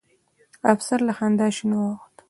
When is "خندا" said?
1.17-1.47